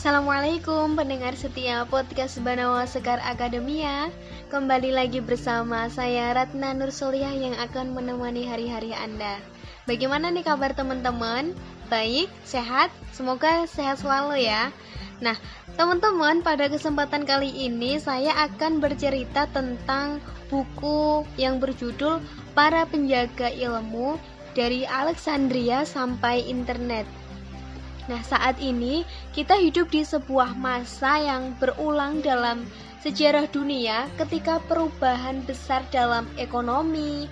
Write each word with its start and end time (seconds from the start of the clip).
Assalamualaikum 0.00 0.96
pendengar 0.96 1.36
setia 1.36 1.84
podcast 1.84 2.40
Banawa 2.40 2.88
Sekar 2.88 3.20
Akademia 3.20 4.08
Kembali 4.48 4.96
lagi 4.96 5.20
bersama 5.20 5.92
saya 5.92 6.32
Ratna 6.32 6.72
Nursoliah 6.72 7.36
yang 7.36 7.52
akan 7.60 7.92
menemani 7.92 8.48
hari-hari 8.48 8.96
Anda 8.96 9.36
Bagaimana 9.84 10.32
nih 10.32 10.48
kabar 10.48 10.72
teman-teman? 10.72 11.52
Baik, 11.92 12.32
sehat? 12.48 12.88
Semoga 13.12 13.68
sehat 13.68 14.00
selalu 14.00 14.48
ya 14.48 14.72
Nah, 15.20 15.36
teman-teman 15.76 16.40
pada 16.40 16.72
kesempatan 16.72 17.28
kali 17.28 17.52
ini 17.52 18.00
saya 18.00 18.32
akan 18.48 18.80
bercerita 18.80 19.52
tentang 19.52 20.24
buku 20.48 21.28
yang 21.36 21.60
berjudul 21.60 22.24
Para 22.56 22.88
Penjaga 22.88 23.52
Ilmu 23.52 24.16
dari 24.56 24.88
Alexandria 24.88 25.84
sampai 25.84 26.48
Internet 26.48 27.19
Nah, 28.10 28.26
saat 28.26 28.58
ini 28.58 29.06
kita 29.30 29.54
hidup 29.54 29.94
di 29.94 30.02
sebuah 30.02 30.58
masa 30.58 31.22
yang 31.22 31.54
berulang 31.62 32.18
dalam 32.18 32.66
sejarah 33.06 33.46
dunia 33.46 34.10
ketika 34.18 34.58
perubahan 34.66 35.46
besar 35.46 35.86
dalam 35.94 36.26
ekonomi, 36.34 37.30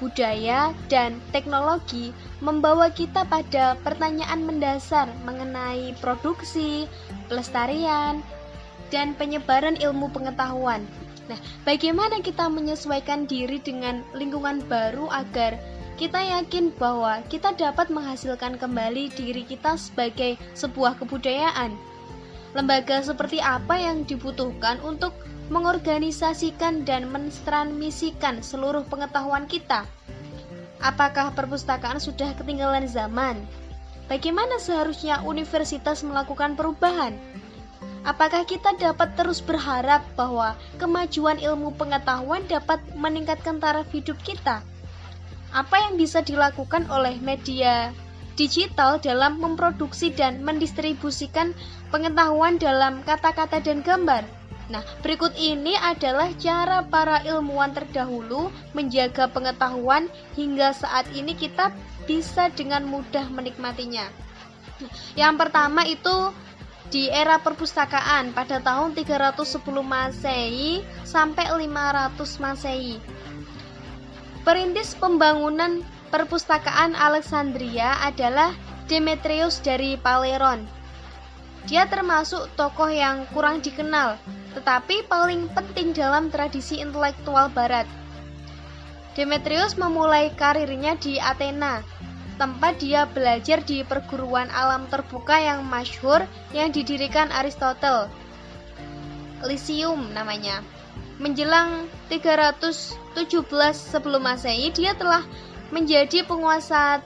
budaya, 0.00 0.72
dan 0.88 1.20
teknologi 1.28 2.16
membawa 2.40 2.88
kita 2.88 3.28
pada 3.28 3.76
pertanyaan 3.84 4.48
mendasar 4.48 5.12
mengenai 5.28 5.92
produksi, 6.00 6.88
pelestarian, 7.28 8.24
dan 8.88 9.12
penyebaran 9.20 9.76
ilmu 9.76 10.08
pengetahuan. 10.08 10.88
Nah, 11.24 11.40
bagaimana 11.68 12.20
kita 12.20 12.48
menyesuaikan 12.48 13.24
diri 13.24 13.60
dengan 13.60 14.04
lingkungan 14.16 14.64
baru 14.68 15.08
agar 15.08 15.56
kita 15.94 16.18
yakin 16.18 16.74
bahwa 16.74 17.22
kita 17.30 17.54
dapat 17.54 17.86
menghasilkan 17.86 18.58
kembali 18.58 19.14
diri 19.14 19.46
kita 19.46 19.78
sebagai 19.78 20.34
sebuah 20.58 20.98
kebudayaan. 20.98 21.78
Lembaga 22.54 23.02
seperti 23.02 23.38
apa 23.38 23.78
yang 23.78 24.02
dibutuhkan 24.02 24.82
untuk 24.82 25.14
mengorganisasikan 25.50 26.82
dan 26.82 27.10
mentransmisikan 27.14 28.42
seluruh 28.42 28.82
pengetahuan 28.90 29.46
kita? 29.46 29.86
Apakah 30.82 31.30
perpustakaan 31.32 32.02
sudah 32.02 32.34
ketinggalan 32.34 32.90
zaman? 32.90 33.38
Bagaimana 34.10 34.60
seharusnya 34.60 35.22
universitas 35.22 36.04
melakukan 36.04 36.58
perubahan? 36.58 37.16
Apakah 38.04 38.44
kita 38.44 38.76
dapat 38.76 39.16
terus 39.16 39.40
berharap 39.40 40.04
bahwa 40.12 40.58
kemajuan 40.76 41.40
ilmu 41.40 41.72
pengetahuan 41.72 42.44
dapat 42.44 42.82
meningkatkan 42.92 43.56
taraf 43.56 43.88
hidup 43.96 44.20
kita? 44.20 44.60
Apa 45.54 45.78
yang 45.88 45.94
bisa 45.94 46.20
dilakukan 46.20 46.90
oleh 46.90 47.16
media 47.22 47.94
digital 48.34 48.98
dalam 48.98 49.38
memproduksi 49.38 50.10
dan 50.10 50.42
mendistribusikan 50.42 51.54
pengetahuan 51.94 52.58
dalam 52.58 53.06
kata-kata 53.06 53.62
dan 53.62 53.80
gambar. 53.86 54.26
Nah, 54.64 54.82
berikut 55.04 55.36
ini 55.38 55.76
adalah 55.78 56.32
cara 56.40 56.82
para 56.82 57.22
ilmuwan 57.22 57.70
terdahulu 57.70 58.50
menjaga 58.74 59.30
pengetahuan 59.30 60.10
hingga 60.34 60.74
saat 60.74 61.06
ini 61.14 61.36
kita 61.38 61.70
bisa 62.08 62.50
dengan 62.50 62.82
mudah 62.88 63.28
menikmatinya. 63.30 64.08
Yang 65.14 65.34
pertama 65.38 65.86
itu 65.86 66.34
di 66.90 67.08
era 67.12 67.38
perpustakaan 67.40 68.32
pada 68.32 68.60
tahun 68.60 68.96
310 68.96 69.62
Masehi 69.84 70.82
sampai 71.06 71.46
500 71.52 72.42
Masehi. 72.42 72.96
Perintis 74.44 74.92
pembangunan 75.00 75.80
perpustakaan 76.12 76.92
Alexandria 76.92 77.96
adalah 78.04 78.52
Demetrius 78.92 79.56
dari 79.64 79.96
Paleron. 79.96 80.68
Dia 81.64 81.88
termasuk 81.88 82.52
tokoh 82.52 82.92
yang 82.92 83.24
kurang 83.32 83.64
dikenal, 83.64 84.20
tetapi 84.52 85.08
paling 85.08 85.48
penting 85.56 85.96
dalam 85.96 86.28
tradisi 86.28 86.76
intelektual 86.76 87.48
barat. 87.48 87.88
Demetrius 89.16 89.80
memulai 89.80 90.28
karirnya 90.36 90.92
di 91.00 91.16
Athena, 91.16 91.80
tempat 92.36 92.76
dia 92.84 93.08
belajar 93.08 93.64
di 93.64 93.80
perguruan 93.80 94.52
alam 94.52 94.84
terbuka 94.92 95.40
yang 95.40 95.64
masyhur 95.64 96.20
yang 96.52 96.68
didirikan 96.68 97.32
Aristotle. 97.32 98.12
Lyceum 99.40 100.12
namanya. 100.12 100.60
Menjelang 101.22 101.86
317 102.10 102.98
sebelum 103.72 104.22
Masehi, 104.26 104.74
dia 104.74 104.98
telah 104.98 105.22
menjadi 105.70 106.26
penguasa 106.26 106.98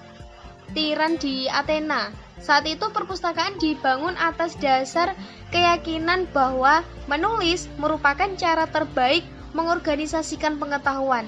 tiran 0.73 1.21
di 1.21 1.45
Athena. 1.49 2.13
Saat 2.39 2.71
itu 2.71 2.89
perpustakaan 2.89 3.59
dibangun 3.59 4.15
atas 4.17 4.55
dasar 4.57 5.13
keyakinan 5.51 6.31
bahwa 6.31 6.87
menulis 7.11 7.67
merupakan 7.77 8.31
cara 8.39 8.65
terbaik 8.71 9.27
mengorganisasikan 9.53 10.57
pengetahuan. 10.57 11.27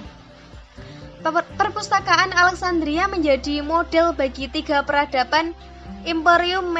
Perpustakaan 1.60 2.32
Alexandria 2.32 3.04
menjadi 3.04 3.60
model 3.60 4.16
bagi 4.16 4.48
tiga 4.48 4.80
peradaban 4.80 5.52
Imperium 6.08 6.72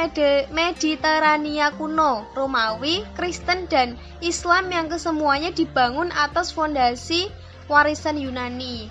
Mediterania 0.49 1.69
kuno, 1.77 2.25
Romawi, 2.33 3.05
Kristen, 3.13 3.69
dan 3.69 3.95
Islam 4.19 4.73
yang 4.73 4.89
kesemuanya 4.89 5.53
dibangun 5.53 6.09
atas 6.09 6.49
fondasi 6.49 7.29
warisan 7.69 8.17
Yunani. 8.17 8.89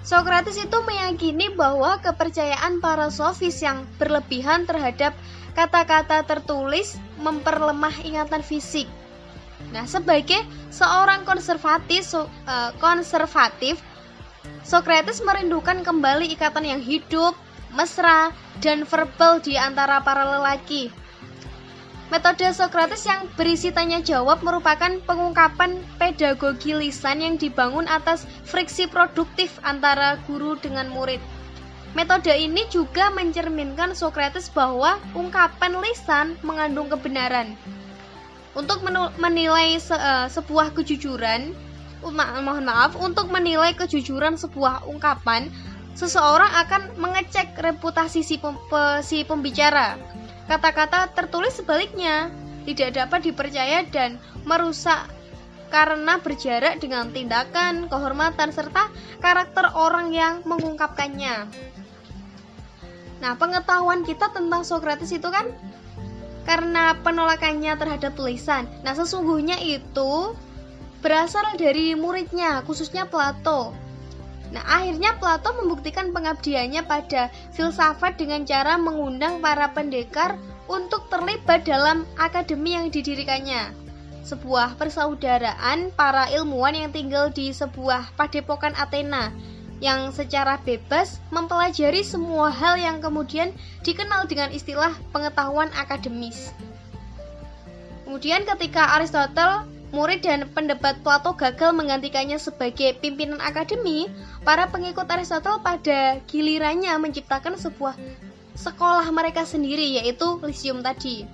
Socrates 0.00 0.56
itu 0.56 0.78
meyakini 0.86 1.52
bahwa 1.52 2.00
kepercayaan 2.00 2.80
para 2.80 3.12
sofis 3.12 3.60
yang 3.60 3.84
berlebihan 4.00 4.64
terhadap 4.64 5.12
kata-kata 5.52 6.24
tertulis 6.24 6.96
memperlemah 7.20 8.00
ingatan 8.06 8.40
fisik. 8.40 8.88
Nah, 9.76 9.84
sebagai 9.84 10.40
seorang 10.72 11.28
konservatif, 11.28 12.08
uh, 12.16 12.72
konservatif, 12.80 13.76
Socrates 14.64 15.20
merindukan 15.20 15.84
kembali 15.84 16.32
ikatan 16.32 16.64
yang 16.64 16.80
hidup, 16.80 17.36
mesra, 17.74 18.34
dan 18.60 18.84
verbal 18.84 19.40
di 19.40 19.56
antara 19.56 20.02
para 20.02 20.26
lelaki. 20.38 20.92
Metode 22.10 22.50
Socrates 22.50 23.06
yang 23.06 23.30
berisi 23.38 23.70
tanya 23.70 24.02
jawab 24.02 24.42
merupakan 24.42 24.90
pengungkapan 25.06 25.78
pedagogi 25.94 26.74
lisan 26.74 27.22
yang 27.22 27.38
dibangun 27.38 27.86
atas 27.86 28.26
friksi 28.42 28.90
produktif 28.90 29.62
antara 29.62 30.18
guru 30.26 30.58
dengan 30.58 30.90
murid. 30.90 31.22
Metode 31.94 32.34
ini 32.34 32.66
juga 32.66 33.14
mencerminkan 33.14 33.94
Socrates 33.94 34.50
bahwa 34.50 34.98
ungkapan 35.14 35.78
lisan 35.78 36.34
mengandung 36.42 36.90
kebenaran. 36.90 37.54
Untuk 38.58 38.82
menilai 39.18 39.78
se 39.78 39.94
uh, 39.94 40.26
sebuah 40.26 40.74
kejujuran, 40.74 41.54
mohon 42.02 42.66
maaf, 42.66 42.98
untuk 42.98 43.30
menilai 43.30 43.70
kejujuran 43.78 44.34
sebuah 44.34 44.82
ungkapan, 44.90 45.46
seseorang 45.94 46.50
akan 46.66 46.82
mengecek 46.98 47.54
reputasi 47.58 48.22
si, 48.22 48.36
pem 48.38 48.56
si 49.02 49.22
pembicara. 49.26 49.98
Kata-kata 50.50 51.14
tertulis 51.14 51.54
sebaliknya 51.54 52.30
tidak 52.66 52.98
dapat 52.98 53.30
dipercaya 53.30 53.86
dan 53.88 54.18
merusak 54.42 55.06
karena 55.70 56.18
berjarak 56.18 56.82
dengan 56.82 57.14
tindakan, 57.14 57.86
kehormatan, 57.86 58.50
serta 58.50 58.90
karakter 59.22 59.70
orang 59.78 60.10
yang 60.10 60.42
mengungkapkannya. 60.42 61.46
Nah, 63.22 63.32
pengetahuan 63.38 64.02
kita 64.02 64.34
tentang 64.34 64.66
Socrates 64.66 65.14
itu 65.14 65.28
kan 65.30 65.46
karena 66.48 66.98
penolakannya 67.06 67.78
terhadap 67.78 68.18
tulisan. 68.18 68.66
Nah, 68.82 68.96
sesungguhnya 68.96 69.62
itu 69.62 70.34
berasal 71.04 71.54
dari 71.54 71.94
muridnya, 71.94 72.66
khususnya 72.66 73.06
Plato. 73.06 73.76
Nah, 74.50 74.66
akhirnya 74.66 75.14
Plato 75.18 75.54
membuktikan 75.54 76.10
pengabdiannya 76.10 76.82
pada 76.82 77.30
filsafat 77.54 78.18
dengan 78.18 78.42
cara 78.42 78.74
mengundang 78.74 79.38
para 79.38 79.70
pendekar 79.70 80.34
untuk 80.66 81.06
terlibat 81.06 81.62
dalam 81.62 82.02
akademi 82.18 82.74
yang 82.74 82.90
didirikannya. 82.90 83.70
Sebuah 84.26 84.74
persaudaraan 84.78 85.94
para 85.94 86.30
ilmuwan 86.34 86.74
yang 86.74 86.90
tinggal 86.90 87.30
di 87.30 87.54
sebuah 87.54 88.14
padepokan 88.18 88.74
Athena 88.74 89.30
yang 89.80 90.12
secara 90.12 90.60
bebas 90.60 91.18
mempelajari 91.32 92.04
semua 92.04 92.52
hal 92.52 92.76
yang 92.76 93.00
kemudian 93.00 93.50
dikenal 93.80 94.28
dengan 94.28 94.52
istilah 94.52 94.92
pengetahuan 95.10 95.72
akademis. 95.72 96.52
Kemudian 98.04 98.44
ketika 98.44 98.98
Aristotle 99.00 99.64
murid 99.90 100.22
dan 100.22 100.46
pendebat 100.50 101.02
Plato 101.02 101.34
gagal 101.34 101.74
menggantikannya 101.74 102.38
sebagai 102.38 102.98
pimpinan 102.98 103.42
akademi, 103.42 104.06
para 104.46 104.70
pengikut 104.70 105.06
Aristotle 105.10 105.62
pada 105.62 106.22
gilirannya 106.30 106.94
menciptakan 106.98 107.58
sebuah 107.58 107.98
sekolah 108.54 109.06
mereka 109.10 109.42
sendiri 109.46 109.98
yaitu 110.02 110.38
Lyceum 110.42 110.82
tadi. 110.82 111.26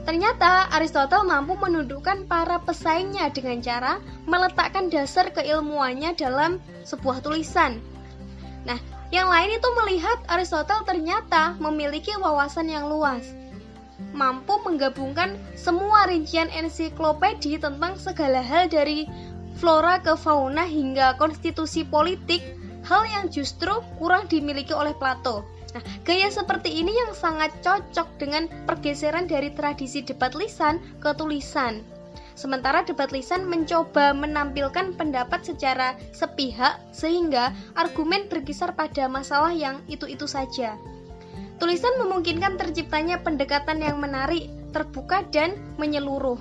Ternyata 0.00 0.72
Aristotle 0.72 1.28
mampu 1.28 1.60
menundukkan 1.60 2.24
para 2.24 2.56
pesaingnya 2.64 3.28
dengan 3.30 3.60
cara 3.60 3.92
meletakkan 4.24 4.88
dasar 4.88 5.28
keilmuannya 5.30 6.16
dalam 6.16 6.56
sebuah 6.88 7.20
tulisan. 7.20 7.78
Nah, 8.64 8.80
yang 9.12 9.28
lain 9.28 9.60
itu 9.60 9.68
melihat 9.84 10.18
Aristotle 10.30 10.86
ternyata 10.88 11.58
memiliki 11.60 12.16
wawasan 12.16 12.72
yang 12.72 12.88
luas. 12.88 13.39
Mampu 14.10 14.58
menggabungkan 14.66 15.38
semua 15.54 16.06
rincian 16.10 16.50
ensiklopedi 16.52 17.56
tentang 17.60 17.94
segala 17.96 18.42
hal 18.42 18.66
dari 18.68 19.06
flora 19.60 20.00
ke 20.00 20.16
fauna 20.16 20.64
hingga 20.64 21.20
konstitusi 21.20 21.84
politik, 21.84 22.40
hal 22.84 23.04
yang 23.06 23.28
justru 23.28 23.84
kurang 24.00 24.24
dimiliki 24.26 24.72
oleh 24.72 24.96
Plato. 24.96 25.44
Nah, 25.70 25.84
gaya 26.02 26.26
seperti 26.32 26.82
ini 26.82 26.90
yang 26.90 27.14
sangat 27.14 27.54
cocok 27.62 28.18
dengan 28.18 28.50
pergeseran 28.66 29.30
dari 29.30 29.54
tradisi 29.54 30.02
debat 30.02 30.34
lisan 30.34 30.82
ke 30.98 31.14
tulisan. 31.14 31.86
Sementara 32.34 32.82
debat 32.82 33.12
lisan 33.12 33.46
mencoba 33.46 34.16
menampilkan 34.16 34.96
pendapat 34.96 35.44
secara 35.44 35.94
sepihak 36.16 36.80
sehingga 36.90 37.52
argumen 37.76 38.26
berkisar 38.32 38.72
pada 38.72 39.06
masalah 39.12 39.52
yang 39.52 39.84
itu-itu 39.92 40.24
saja. 40.24 40.74
Tulisan 41.60 42.00
memungkinkan 42.00 42.56
terciptanya 42.56 43.20
pendekatan 43.20 43.84
yang 43.84 44.00
menarik, 44.00 44.48
terbuka, 44.72 45.20
dan 45.28 45.60
menyeluruh. 45.76 46.40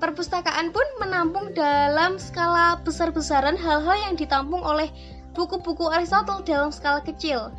Perpustakaan 0.00 0.72
pun 0.72 0.84
menampung 1.00 1.52
dalam 1.52 2.16
skala 2.16 2.80
besar-besaran 2.84 3.56
hal-hal 3.56 3.96
yang 4.00 4.14
ditampung 4.16 4.64
oleh 4.64 4.88
buku-buku 5.36 5.92
Aristotle 5.92 6.40
dalam 6.44 6.72
skala 6.72 7.04
kecil. 7.04 7.52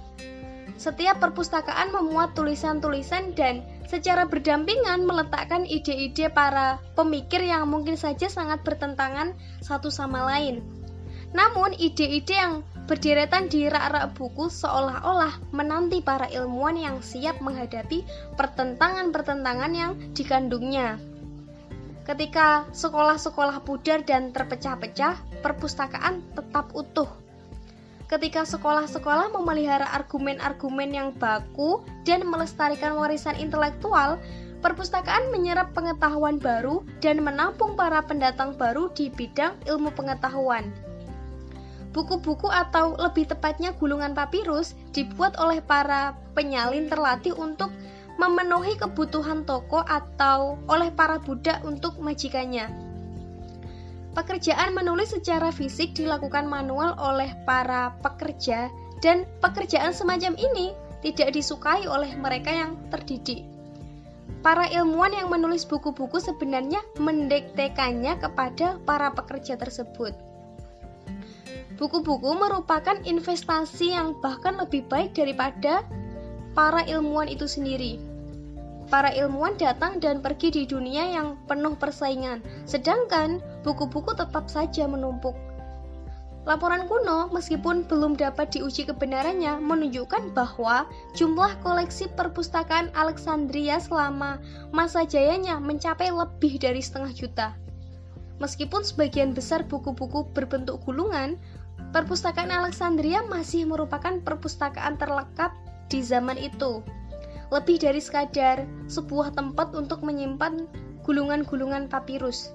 Setiap 0.78 1.18
perpustakaan 1.18 1.90
memuat 1.90 2.38
tulisan-tulisan 2.38 3.34
dan 3.34 3.66
secara 3.90 4.30
berdampingan 4.30 5.06
meletakkan 5.06 5.66
ide-ide 5.66 6.30
para 6.30 6.78
pemikir 6.94 7.42
yang 7.42 7.66
mungkin 7.70 7.98
saja 7.98 8.30
sangat 8.30 8.62
bertentangan 8.62 9.34
satu 9.66 9.90
sama 9.90 10.26
lain. 10.30 10.62
Namun, 11.34 11.74
ide-ide 11.78 12.38
yang 12.38 12.62
berderetan 12.88 13.52
di 13.52 13.68
rak-rak 13.68 14.16
buku 14.16 14.48
seolah-olah 14.48 15.52
menanti 15.52 16.00
para 16.00 16.26
ilmuwan 16.32 16.80
yang 16.80 16.98
siap 17.04 17.44
menghadapi 17.44 18.08
pertentangan-pertentangan 18.40 19.72
yang 19.76 19.92
dikandungnya. 20.16 20.98
Ketika 22.08 22.64
sekolah-sekolah 22.72 23.68
pudar 23.68 24.08
dan 24.08 24.32
terpecah-pecah, 24.32 25.44
perpustakaan 25.44 26.24
tetap 26.32 26.72
utuh 26.72 27.28
ketika 28.08 28.48
sekolah-sekolah 28.48 29.36
memelihara 29.36 29.84
argumen-argumen 29.92 30.90
yang 30.96 31.10
baku 31.20 31.84
dan 32.08 32.24
melestarikan 32.24 32.96
warisan 32.96 33.36
intelektual, 33.36 34.16
perpustakaan 34.64 35.30
menyerap 35.30 35.76
pengetahuan 35.76 36.40
baru 36.40 36.82
dan 37.04 37.22
menampung 37.22 37.76
para 37.76 38.00
pendatang 38.02 38.56
baru 38.56 38.90
di 38.96 39.12
bidang 39.12 39.54
ilmu 39.68 39.92
pengetahuan. 39.94 40.87
Buku-buku 41.98 42.46
atau 42.46 42.94
lebih 42.94 43.26
tepatnya 43.26 43.74
gulungan 43.74 44.14
papirus 44.14 44.78
dibuat 44.94 45.34
oleh 45.42 45.66
para 45.66 46.14
penyalin 46.38 46.86
terlatih 46.86 47.34
untuk 47.34 47.74
memenuhi 48.22 48.78
kebutuhan 48.78 49.50
toko 49.50 49.82
atau 49.82 50.62
oleh 50.70 50.94
para 50.94 51.18
budak 51.18 51.66
untuk 51.66 51.98
majikannya. 51.98 52.70
Pekerjaan 54.14 54.78
menulis 54.78 55.10
secara 55.14 55.50
fisik 55.50 55.98
dilakukan 55.98 56.46
manual 56.46 56.94
oleh 57.02 57.34
para 57.50 57.98
pekerja 58.06 58.70
dan 59.02 59.26
pekerjaan 59.42 59.90
semacam 59.90 60.38
ini 60.38 60.78
tidak 61.02 61.34
disukai 61.34 61.90
oleh 61.90 62.14
mereka 62.14 62.54
yang 62.54 62.78
terdidik. 62.94 63.42
Para 64.46 64.70
ilmuwan 64.70 65.18
yang 65.18 65.34
menulis 65.34 65.66
buku-buku 65.66 66.22
sebenarnya 66.22 66.78
mendektekannya 67.02 68.22
kepada 68.22 68.78
para 68.86 69.10
pekerja 69.18 69.58
tersebut. 69.58 70.27
Buku-buku 71.78 72.34
merupakan 72.34 72.98
investasi 73.06 73.94
yang 73.94 74.18
bahkan 74.18 74.58
lebih 74.58 74.90
baik 74.90 75.14
daripada 75.14 75.86
para 76.58 76.82
ilmuwan 76.90 77.30
itu 77.30 77.46
sendiri. 77.46 78.02
Para 78.90 79.14
ilmuwan 79.14 79.54
datang 79.62 80.02
dan 80.02 80.26
pergi 80.26 80.50
di 80.50 80.64
dunia 80.66 81.06
yang 81.06 81.38
penuh 81.46 81.78
persaingan, 81.78 82.42
sedangkan 82.66 83.44
buku-buku 83.62 84.18
tetap 84.18 84.50
saja 84.50 84.90
menumpuk. 84.90 85.38
Laporan 86.48 86.88
kuno, 86.88 87.28
meskipun 87.30 87.84
belum 87.86 88.16
dapat 88.16 88.56
diuji 88.56 88.88
kebenarannya, 88.88 89.60
menunjukkan 89.60 90.32
bahwa 90.32 90.88
jumlah 91.14 91.60
koleksi 91.60 92.08
perpustakaan 92.16 92.88
Alexandria 92.96 93.84
selama 93.84 94.40
masa 94.72 95.04
jayanya 95.04 95.60
mencapai 95.60 96.08
lebih 96.08 96.56
dari 96.58 96.80
setengah 96.80 97.12
juta. 97.12 97.48
Meskipun 98.40 98.86
sebagian 98.86 99.36
besar 99.36 99.68
buku-buku 99.68 100.32
berbentuk 100.32 100.80
gulungan, 100.88 101.36
perpustakaan 101.96 102.52
Alexandria 102.54 103.24
masih 103.26 103.66
merupakan 103.66 104.20
perpustakaan 104.22 105.00
terlengkap 105.00 105.56
di 105.88 106.04
zaman 106.04 106.36
itu 106.36 106.84
lebih 107.48 107.80
dari 107.80 108.04
sekadar 108.04 108.68
sebuah 108.92 109.32
tempat 109.32 109.72
untuk 109.72 110.04
menyimpan 110.04 110.68
gulungan-gulungan 111.08 111.88
papirus. 111.88 112.52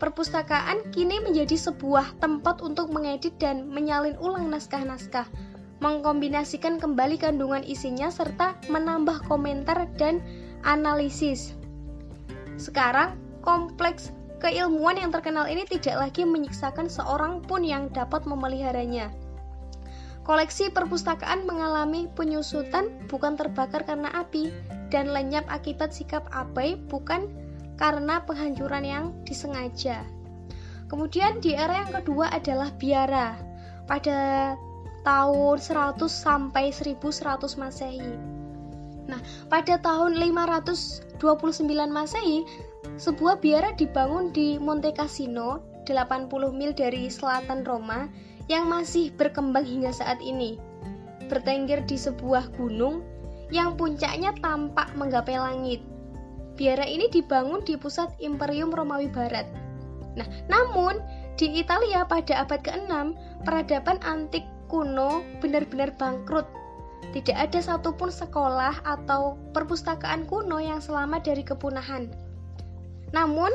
Perpustakaan 0.00 0.90
kini 0.90 1.22
menjadi 1.22 1.54
sebuah 1.54 2.18
tempat 2.18 2.64
untuk 2.64 2.90
mengedit 2.90 3.36
dan 3.38 3.70
menyalin 3.70 4.16
ulang 4.18 4.50
naskah-naskah, 4.50 5.28
mengkombinasikan 5.78 6.80
kembali 6.82 7.20
kandungan 7.20 7.62
isinya 7.62 8.10
serta 8.10 8.56
menambah 8.66 9.22
komentar 9.30 9.86
dan 10.00 10.18
analisis. 10.66 11.54
Sekarang, 12.58 13.14
kompleks 13.46 14.10
keilmuan 14.42 14.98
yang 14.98 15.14
terkenal 15.14 15.46
ini 15.46 15.62
tidak 15.64 16.10
lagi 16.10 16.26
menyiksakan 16.26 16.90
seorang 16.90 17.40
pun 17.46 17.62
yang 17.62 17.88
dapat 17.94 18.26
memeliharanya. 18.26 19.14
Koleksi 20.22 20.70
perpustakaan 20.70 21.46
mengalami 21.46 22.06
penyusutan 22.14 22.90
bukan 23.10 23.34
terbakar 23.34 23.82
karena 23.82 24.10
api 24.14 24.54
dan 24.90 25.10
lenyap 25.10 25.46
akibat 25.50 25.90
sikap 25.90 26.26
abai 26.30 26.78
bukan 26.90 27.26
karena 27.74 28.22
penghancuran 28.22 28.86
yang 28.86 29.04
disengaja. 29.26 30.06
Kemudian 30.86 31.42
di 31.42 31.56
era 31.56 31.82
yang 31.82 31.90
kedua 32.02 32.30
adalah 32.30 32.70
biara 32.76 33.34
pada 33.90 34.54
tahun 35.02 35.58
100 35.58 35.98
sampai 36.06 36.70
1100 36.70 37.58
Masehi. 37.58 38.14
Nah, 39.10 39.18
pada 39.50 39.82
tahun 39.82 40.14
529 40.14 41.18
Masehi, 41.90 42.46
sebuah 43.00 43.40
biara 43.40 43.72
dibangun 43.72 44.32
di 44.32 44.60
Monte 44.60 44.92
Cassino, 44.92 45.64
80 45.88 46.28
mil 46.52 46.72
dari 46.76 47.08
selatan 47.08 47.64
Roma 47.64 48.06
yang 48.46 48.68
masih 48.68 49.14
berkembang 49.16 49.64
hingga 49.64 49.94
saat 49.94 50.20
ini. 50.20 50.60
Bertengger 51.30 51.82
di 51.88 51.96
sebuah 51.96 52.52
gunung 52.58 53.00
yang 53.48 53.76
puncaknya 53.76 54.36
tampak 54.40 54.92
menggapai 54.96 55.36
langit. 55.40 55.80
Biara 56.56 56.84
ini 56.84 57.08
dibangun 57.08 57.64
di 57.64 57.80
pusat 57.80 58.12
Imperium 58.20 58.68
Romawi 58.68 59.08
Barat. 59.08 59.48
Nah, 60.12 60.28
namun 60.52 61.00
di 61.40 61.48
Italia 61.56 62.04
pada 62.04 62.44
abad 62.44 62.60
ke-6, 62.60 62.92
peradaban 63.48 63.96
antik 64.04 64.44
kuno 64.68 65.24
benar-benar 65.40 65.96
bangkrut. 65.96 66.44
Tidak 67.12 67.36
ada 67.36 67.60
satupun 67.60 68.12
sekolah 68.12 68.84
atau 68.84 69.40
perpustakaan 69.56 70.28
kuno 70.28 70.60
yang 70.60 70.80
selamat 70.80 71.28
dari 71.28 71.44
kepunahan. 71.44 72.21
Namun, 73.12 73.52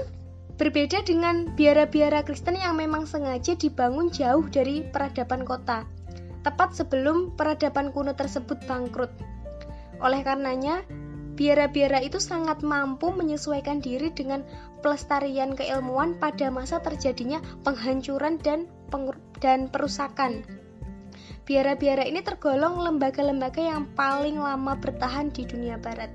Berbeda 0.57 1.05
dengan 1.05 1.53
biara-biara 1.53 2.25
Kristen 2.25 2.57
yang 2.57 2.81
memang 2.81 3.05
sengaja 3.05 3.53
dibangun 3.53 4.09
jauh 4.09 4.41
dari 4.49 4.81
peradaban 4.81 5.45
kota, 5.45 5.85
tepat 6.41 6.73
sebelum 6.73 7.37
peradaban 7.37 7.93
kuno 7.93 8.17
tersebut 8.17 8.57
bangkrut. 8.65 9.13
Oleh 10.01 10.25
karenanya, 10.25 10.81
biara-biara 11.37 12.01
itu 12.01 12.17
sangat 12.17 12.65
mampu 12.65 13.13
menyesuaikan 13.13 13.85
diri 13.85 14.09
dengan 14.09 14.41
pelestarian 14.81 15.53
keilmuan 15.53 16.17
pada 16.17 16.49
masa 16.49 16.81
terjadinya 16.81 17.37
penghancuran 17.61 18.41
dan 18.41 18.65
dan 19.37 19.69
perusakan. 19.69 20.41
Biara-biara 21.45 22.01
ini 22.01 22.25
tergolong 22.25 22.81
lembaga-lembaga 22.81 23.61
yang 23.61 23.85
paling 23.93 24.41
lama 24.41 24.73
bertahan 24.73 25.29
di 25.29 25.45
dunia 25.45 25.77
barat. 25.77 26.09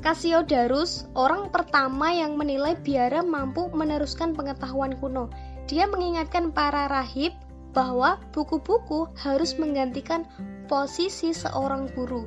Cassiodorus, 0.00 1.04
orang 1.12 1.52
pertama 1.52 2.08
yang 2.08 2.40
menilai 2.40 2.72
biara 2.80 3.20
mampu 3.20 3.68
meneruskan 3.76 4.32
pengetahuan 4.32 4.96
kuno. 4.96 5.28
Dia 5.68 5.84
mengingatkan 5.84 6.56
para 6.56 6.88
rahib 6.88 7.36
bahwa 7.76 8.16
buku-buku 8.32 9.12
harus 9.20 9.60
menggantikan 9.60 10.24
posisi 10.72 11.36
seorang 11.36 11.92
guru. 11.92 12.24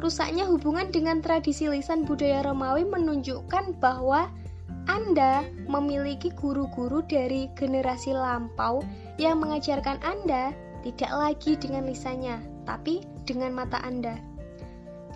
Rusaknya 0.00 0.48
hubungan 0.48 0.88
dengan 0.88 1.20
tradisi 1.20 1.68
lisan 1.68 2.08
budaya 2.08 2.40
Romawi 2.44 2.88
menunjukkan 2.88 3.76
bahwa 3.76 4.32
Anda 4.88 5.44
memiliki 5.68 6.32
guru-guru 6.32 7.04
dari 7.04 7.52
generasi 7.52 8.16
lampau 8.16 8.80
yang 9.20 9.44
mengajarkan 9.44 10.00
Anda 10.00 10.56
tidak 10.88 11.12
lagi 11.12 11.52
dengan 11.60 11.84
lisannya, 11.84 12.64
tapi 12.64 13.04
dengan 13.28 13.52
mata 13.56 13.76
Anda. 13.84 14.35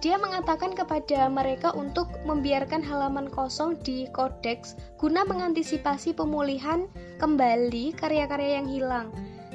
Dia 0.00 0.16
mengatakan 0.16 0.72
kepada 0.72 1.28
mereka 1.28 1.76
untuk 1.76 2.08
membiarkan 2.24 2.80
halaman 2.80 3.28
kosong 3.28 3.76
di 3.84 4.08
kodeks 4.16 4.76
guna 4.96 5.28
mengantisipasi 5.28 6.16
pemulihan 6.16 6.88
kembali 7.20 7.92
karya-karya 8.00 8.60
yang 8.60 8.68
hilang. 8.68 9.08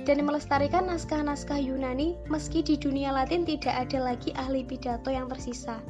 dan 0.06 0.22
melestarikan 0.22 0.86
naskah-naskah 0.86 1.58
Yunani 1.58 2.14
meski 2.30 2.62
di 2.62 2.78
dunia 2.78 3.10
Latin 3.10 3.42
tidak 3.42 3.90
ada 3.90 4.14
lagi 4.14 4.30
ahli 4.38 4.62
pidato 4.62 5.10
yang 5.10 5.26
tersisa. 5.26 5.82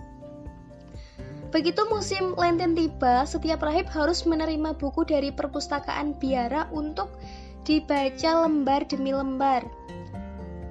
Begitu 1.51 1.88
musim 1.88 2.35
Lenten 2.35 2.75
tiba, 2.75 3.27
setiap 3.27 3.63
rahib 3.63 3.88
harus 3.91 4.24
menerima 4.24 4.75
buku 4.75 5.07
dari 5.07 5.31
perpustakaan 5.35 6.15
biara 6.19 6.67
untuk 6.71 7.15
dibaca 7.67 8.47
lembar 8.47 8.88
demi 8.88 9.12
lembar. 9.12 9.63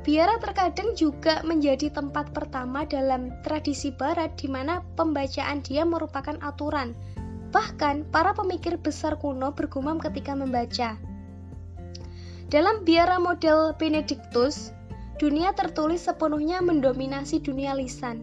Biara 0.04 0.36
terkadang 0.36 0.92
juga 0.92 1.40
menjadi 1.48 1.88
tempat 1.88 2.36
pertama 2.36 2.84
dalam 2.84 3.32
tradisi 3.40 3.88
barat 3.88 4.36
di 4.36 4.52
mana 4.52 4.84
pembacaan 5.00 5.64
dia 5.64 5.88
merupakan 5.88 6.36
aturan. 6.44 6.92
Bahkan 7.48 8.12
para 8.12 8.36
pemikir 8.36 8.76
besar 8.76 9.16
kuno 9.16 9.56
bergumam 9.56 9.96
ketika 9.96 10.36
membaca. 10.36 11.00
Dalam 12.52 12.84
biara 12.84 13.16
model 13.16 13.72
Benedictus, 13.80 14.76
dunia 15.16 15.56
tertulis 15.56 16.04
sepenuhnya 16.04 16.60
mendominasi 16.60 17.40
dunia 17.40 17.72
lisan. 17.72 18.20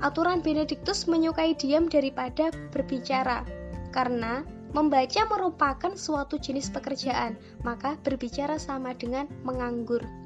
Aturan 0.00 0.40
Benedictus 0.40 1.04
menyukai 1.04 1.52
diam 1.60 1.92
daripada 1.92 2.48
berbicara, 2.72 3.44
karena 3.92 4.48
membaca 4.72 5.28
merupakan 5.28 5.92
suatu 5.92 6.40
jenis 6.40 6.72
pekerjaan, 6.72 7.36
maka 7.60 8.00
berbicara 8.00 8.56
sama 8.56 8.96
dengan 8.96 9.28
menganggur. 9.44 10.21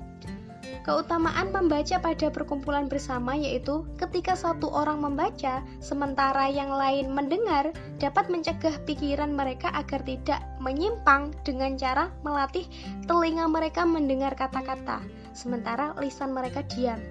Keutamaan 0.87 1.51
membaca 1.51 1.99
pada 1.99 2.31
perkumpulan 2.31 2.87
bersama 2.87 3.35
yaitu 3.35 3.83
ketika 3.99 4.39
satu 4.39 4.71
orang 4.71 5.03
membaca 5.03 5.67
sementara 5.83 6.47
yang 6.47 6.71
lain 6.71 7.11
mendengar 7.11 7.75
dapat 7.99 8.31
mencegah 8.31 8.79
pikiran 8.87 9.35
mereka 9.35 9.75
agar 9.75 9.99
tidak 10.07 10.39
menyimpang 10.63 11.35
dengan 11.43 11.75
cara 11.75 12.15
melatih 12.23 12.67
telinga 13.11 13.51
mereka 13.51 13.83
mendengar 13.83 14.39
kata-kata 14.39 15.03
sementara 15.35 15.93
lisan 15.99 16.33
mereka 16.33 16.65
diam. 16.71 17.03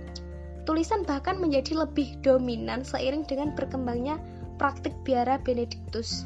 Tulisan 0.66 1.06
bahkan 1.06 1.38
menjadi 1.38 1.78
lebih 1.78 2.18
dominan 2.26 2.82
seiring 2.82 3.22
dengan 3.30 3.54
berkembangnya 3.54 4.18
praktik 4.58 4.98
biara 5.06 5.38
Benedictus. 5.38 6.26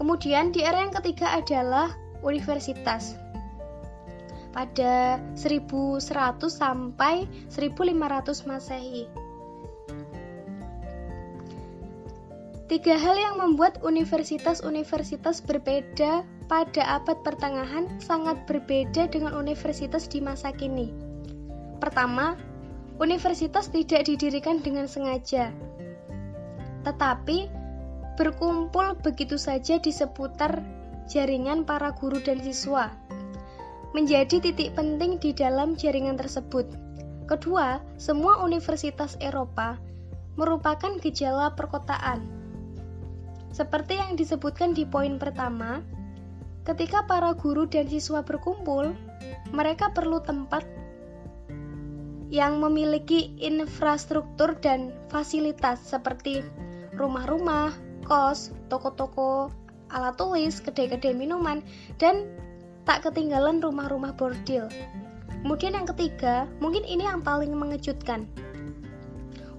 Kemudian 0.00 0.48
di 0.48 0.64
era 0.64 0.80
yang 0.80 0.96
ketiga 0.96 1.28
adalah 1.36 1.92
universitas 2.24 3.19
pada 4.50 5.22
1100 5.38 6.02
sampai 6.50 7.26
1500 7.50 8.48
Masehi. 8.50 9.06
Tiga 12.70 12.94
hal 12.94 13.18
yang 13.18 13.34
membuat 13.42 13.82
universitas-universitas 13.82 15.42
berbeda 15.42 16.22
pada 16.46 16.82
abad 17.02 17.18
pertengahan 17.26 17.90
sangat 17.98 18.46
berbeda 18.46 19.10
dengan 19.10 19.34
universitas 19.34 20.06
di 20.06 20.22
masa 20.22 20.54
kini. 20.54 20.94
Pertama, 21.82 22.38
universitas 23.02 23.74
tidak 23.74 24.06
didirikan 24.06 24.62
dengan 24.62 24.86
sengaja, 24.86 25.50
tetapi 26.86 27.50
berkumpul 28.14 28.94
begitu 29.02 29.34
saja 29.34 29.82
di 29.82 29.90
seputar 29.90 30.62
jaringan 31.10 31.66
para 31.66 31.90
guru 31.98 32.22
dan 32.22 32.38
siswa 32.38 32.94
menjadi 33.90 34.38
titik 34.38 34.74
penting 34.78 35.18
di 35.18 35.34
dalam 35.34 35.74
jaringan 35.74 36.18
tersebut. 36.18 36.66
Kedua, 37.26 37.78
semua 37.98 38.42
universitas 38.42 39.14
Eropa 39.22 39.78
merupakan 40.38 40.98
gejala 41.02 41.54
perkotaan. 41.54 42.22
Seperti 43.50 43.98
yang 43.98 44.14
disebutkan 44.14 44.74
di 44.74 44.86
poin 44.86 45.18
pertama, 45.18 45.82
ketika 46.62 47.02
para 47.06 47.34
guru 47.34 47.66
dan 47.66 47.90
siswa 47.90 48.22
berkumpul, 48.22 48.94
mereka 49.50 49.90
perlu 49.90 50.22
tempat 50.22 50.62
yang 52.30 52.62
memiliki 52.62 53.34
infrastruktur 53.42 54.54
dan 54.62 54.94
fasilitas 55.10 55.82
seperti 55.82 56.46
rumah-rumah, 56.94 57.74
kos, 58.06 58.54
toko-toko, 58.70 59.50
alat 59.90 60.14
tulis, 60.14 60.62
kedai-kedai 60.62 61.10
minuman, 61.10 61.58
dan 61.98 62.30
tak 62.90 63.06
ketinggalan 63.06 63.62
rumah-rumah 63.62 64.18
bordil. 64.18 64.66
Kemudian 65.46 65.78
yang 65.78 65.86
ketiga, 65.86 66.50
mungkin 66.58 66.82
ini 66.82 67.06
yang 67.06 67.22
paling 67.22 67.54
mengejutkan. 67.54 68.26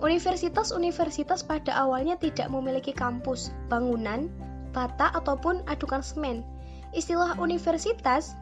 Universitas-universitas 0.03 1.39
pada 1.39 1.71
awalnya 1.79 2.19
tidak 2.19 2.51
memiliki 2.51 2.91
kampus, 2.91 3.55
bangunan, 3.71 4.27
bata 4.75 5.15
ataupun 5.15 5.63
adukan 5.71 6.03
semen. 6.03 6.43
Istilah 6.91 7.39
universitas 7.39 8.35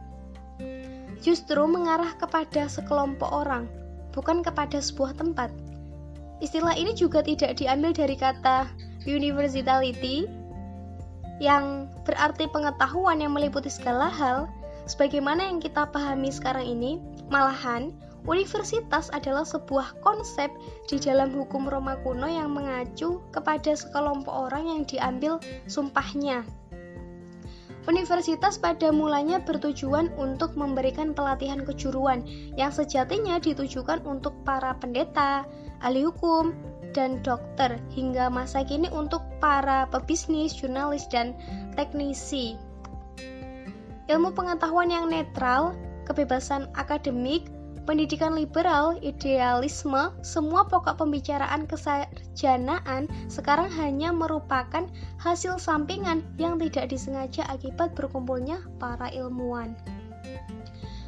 justru 1.22 1.62
mengarah 1.70 2.10
kepada 2.18 2.66
sekelompok 2.66 3.30
orang, 3.30 3.70
bukan 4.10 4.42
kepada 4.42 4.82
sebuah 4.82 5.14
tempat. 5.14 5.54
Istilah 6.42 6.74
ini 6.74 6.98
juga 6.98 7.22
tidak 7.22 7.62
diambil 7.62 7.94
dari 7.94 8.18
kata 8.18 8.66
universality 9.06 10.26
yang 11.38 11.86
berarti 12.02 12.50
pengetahuan 12.50 13.22
yang 13.22 13.30
meliputi 13.30 13.70
segala 13.70 14.10
hal, 14.10 14.50
Sebagaimana 14.88 15.50
yang 15.50 15.58
kita 15.60 15.88
pahami 15.90 16.32
sekarang 16.32 16.64
ini, 16.64 17.02
malahan 17.28 17.92
universitas 18.28 19.08
adalah 19.12 19.44
sebuah 19.48 19.96
konsep 20.04 20.52
di 20.88 21.00
dalam 21.00 21.32
hukum 21.32 21.68
Roma 21.68 21.96
kuno 22.04 22.28
yang 22.28 22.52
mengacu 22.52 23.20
kepada 23.32 23.72
sekelompok 23.72 24.50
orang 24.50 24.64
yang 24.68 24.82
diambil 24.84 25.40
sumpahnya. 25.68 26.44
Universitas 27.88 28.60
pada 28.60 28.92
mulanya 28.92 29.40
bertujuan 29.40 30.12
untuk 30.20 30.52
memberikan 30.52 31.16
pelatihan 31.16 31.64
kejuruan 31.64 32.28
yang 32.54 32.68
sejatinya 32.68 33.40
ditujukan 33.40 34.04
untuk 34.04 34.36
para 34.44 34.76
pendeta, 34.76 35.48
ahli 35.80 36.04
hukum, 36.04 36.52
dan 36.92 37.24
dokter 37.24 37.80
hingga 37.94 38.28
masa 38.28 38.66
kini 38.66 38.90
untuk 38.92 39.24
para 39.40 39.88
pebisnis, 39.88 40.52
jurnalis, 40.52 41.08
dan 41.08 41.32
teknisi 41.78 42.60
ilmu 44.10 44.34
pengetahuan 44.34 44.90
yang 44.90 45.06
netral, 45.06 45.78
kebebasan 46.02 46.66
akademik, 46.74 47.46
pendidikan 47.86 48.34
liberal, 48.34 48.98
idealisme, 49.00 50.10
semua 50.26 50.66
pokok 50.66 50.98
pembicaraan 50.98 51.70
kesarjanaan 51.70 53.06
sekarang 53.30 53.70
hanya 53.70 54.10
merupakan 54.10 54.90
hasil 55.22 55.62
sampingan 55.62 56.26
yang 56.36 56.58
tidak 56.58 56.90
disengaja 56.90 57.46
akibat 57.46 57.94
berkumpulnya 57.94 58.58
para 58.82 59.06
ilmuwan. 59.14 59.78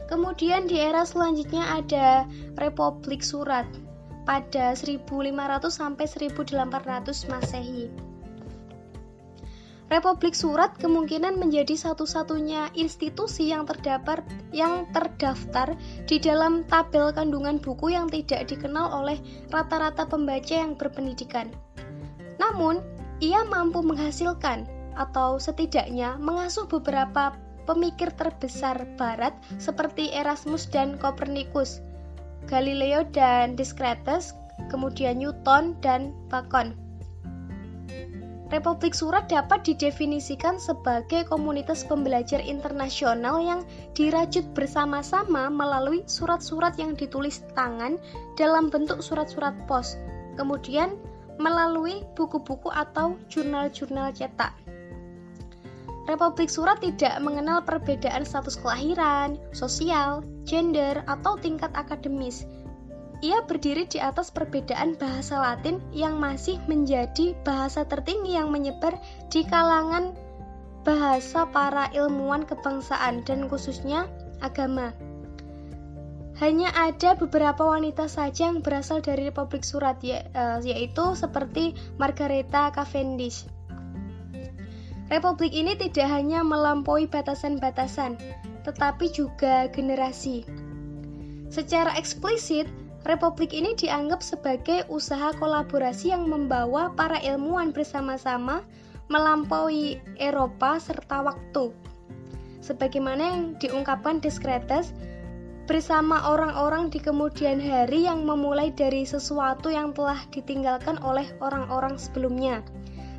Kemudian 0.07 0.69
di 0.69 0.77
era 0.79 1.03
selanjutnya 1.03 1.83
ada 1.83 2.29
Republik 2.61 3.25
Surat 3.25 3.65
pada 4.23 4.77
1500 4.79 5.33
sampai 5.73 6.07
1800 6.07 7.33
Masehi. 7.33 8.12
Republik 9.93 10.33
Surat 10.33 10.73
kemungkinan 10.81 11.37
menjadi 11.37 11.77
satu-satunya 11.77 12.73
institusi 12.73 13.53
yang 13.53 13.69
terdapat 13.69 14.25
yang 14.49 14.89
terdaftar 14.89 15.77
di 16.09 16.17
dalam 16.17 16.65
tabel 16.65 17.13
kandungan 17.13 17.61
buku 17.61 17.93
yang 17.93 18.09
tidak 18.09 18.49
dikenal 18.49 18.89
oleh 18.89 19.21
rata-rata 19.53 20.09
pembaca 20.09 20.57
yang 20.57 20.81
berpendidikan. 20.81 21.53
Namun, 22.41 22.81
ia 23.21 23.45
mampu 23.45 23.85
menghasilkan 23.85 24.65
atau 24.97 25.37
setidaknya 25.37 26.17
mengasuh 26.17 26.65
beberapa 26.65 27.37
pemikir 27.69 28.17
terbesar 28.17 28.97
barat 28.97 29.37
seperti 29.61 30.09
Erasmus 30.17 30.73
dan 30.73 30.97
Copernicus, 30.97 31.85
Galileo 32.49 33.05
dan 33.13 33.61
Descartes, 33.61 34.33
kemudian 34.73 35.21
Newton 35.21 35.77
dan 35.85 36.17
Bacon. 36.33 36.82
Republik 38.53 38.93
Surat 38.93 39.33
dapat 39.33 39.65
didefinisikan 39.65 40.61
sebagai 40.61 41.25
komunitas 41.25 41.89
pembelajar 41.89 42.37
internasional 42.45 43.41
yang 43.41 43.65
dirajut 43.97 44.45
bersama-sama 44.53 45.49
melalui 45.49 46.05
surat-surat 46.05 46.77
yang 46.77 46.93
ditulis 46.93 47.41
tangan 47.57 47.97
dalam 48.37 48.69
bentuk 48.69 49.01
surat-surat 49.01 49.57
pos, 49.65 49.97
kemudian 50.37 51.01
melalui 51.41 52.05
buku-buku 52.13 52.69
atau 52.69 53.17
jurnal-jurnal 53.33 54.13
cetak. 54.13 54.53
Republik 56.05 56.53
Surat 56.53 56.77
tidak 56.85 57.25
mengenal 57.25 57.65
perbedaan 57.65 58.29
status 58.29 58.61
kelahiran, 58.61 59.41
sosial, 59.57 60.21
gender, 60.45 61.01
atau 61.09 61.41
tingkat 61.41 61.73
akademis 61.73 62.45
ia 63.23 63.39
berdiri 63.47 63.87
di 63.87 64.03
atas 64.03 64.35
perbedaan 64.35 64.99
bahasa 64.99 65.39
Latin 65.39 65.79
yang 65.95 66.19
masih 66.19 66.59
menjadi 66.67 67.39
bahasa 67.47 67.87
tertinggi 67.87 68.35
yang 68.35 68.51
menyebar 68.51 68.99
di 69.31 69.47
kalangan 69.47 70.11
bahasa 70.83 71.47
para 71.47 71.87
ilmuwan 71.95 72.43
kebangsaan 72.43 73.23
dan 73.23 73.47
khususnya 73.47 74.11
agama. 74.43 74.91
Hanya 76.43 76.75
ada 76.75 77.15
beberapa 77.15 77.63
wanita 77.63 78.11
saja 78.11 78.51
yang 78.51 78.67
berasal 78.67 78.99
dari 78.99 79.31
Republik 79.31 79.63
Surat 79.63 80.03
eh, 80.03 80.27
yaitu 80.67 81.15
seperti 81.15 81.79
Margareta 82.03 82.75
Cavendish. 82.75 83.47
Republik 85.07 85.55
ini 85.55 85.79
tidak 85.79 86.11
hanya 86.11 86.43
melampaui 86.43 87.07
batasan-batasan, 87.07 88.19
tetapi 88.67 89.13
juga 89.15 89.71
generasi. 89.71 90.43
Secara 91.53 91.95
eksplisit, 92.01 92.65
Republik 93.03 93.51
ini 93.51 93.75
dianggap 93.75 94.23
sebagai 94.23 94.87
usaha 94.87 95.35
kolaborasi 95.35 96.15
yang 96.15 96.31
membawa 96.31 96.95
para 96.95 97.19
ilmuwan 97.19 97.75
bersama-sama 97.75 98.63
melampaui 99.11 99.99
Eropa 100.23 100.79
serta 100.79 101.27
waktu. 101.27 101.75
Sebagaimana 102.63 103.23
yang 103.35 103.43
diungkapkan 103.59 104.23
Descartes, 104.23 104.95
bersama 105.67 106.31
orang-orang 106.31 106.95
di 106.95 107.03
kemudian 107.03 107.59
hari 107.59 108.07
yang 108.07 108.23
memulai 108.23 108.71
dari 108.71 109.03
sesuatu 109.03 109.67
yang 109.71 109.91
telah 109.91 110.19
ditinggalkan 110.31 110.99
oleh 111.03 111.27
orang-orang 111.43 111.99
sebelumnya, 111.99 112.63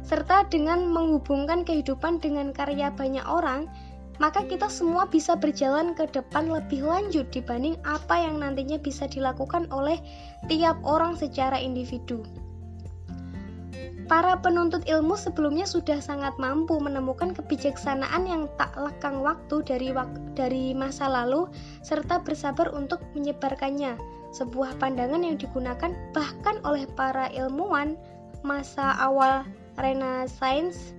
serta 0.03 0.47
dengan 0.47 0.87
menghubungkan 0.87 1.67
kehidupan 1.67 2.23
dengan 2.23 2.55
karya 2.55 2.87
banyak 2.91 3.23
orang 3.27 3.67
maka 4.22 4.46
kita 4.46 4.70
semua 4.70 5.10
bisa 5.10 5.34
berjalan 5.34 5.98
ke 5.98 6.05
depan 6.12 6.50
lebih 6.50 6.86
lanjut 6.86 7.25
dibanding 7.34 7.77
apa 7.88 8.20
yang 8.20 8.41
nantinya 8.41 8.77
bisa 8.77 9.10
dilakukan 9.10 9.65
oleh 9.74 9.98
tiap 10.46 10.77
orang 10.86 11.17
secara 11.17 11.58
individu. 11.58 12.22
Para 14.03 14.36
penuntut 14.36 14.84
ilmu 14.84 15.15
sebelumnya 15.15 15.63
sudah 15.63 16.03
sangat 16.03 16.36
mampu 16.36 16.75
menemukan 16.75 17.32
kebijaksanaan 17.32 18.27
yang 18.27 18.51
tak 18.60 18.75
lekang 18.75 19.24
waktu 19.24 19.63
dari 19.63 19.96
dari 20.36 20.75
masa 20.75 21.08
lalu 21.08 21.48
serta 21.82 22.20
bersabar 22.20 22.67
untuk 22.75 23.00
menyebarkannya. 23.15 23.96
Sebuah 24.36 24.75
pandangan 24.82 25.24
yang 25.24 25.39
digunakan 25.39 25.96
bahkan 26.12 26.60
oleh 26.67 26.84
para 27.00 27.32
ilmuwan 27.32 27.96
masa 28.43 28.91
awal 29.00 29.48
Renaissance 29.79 30.93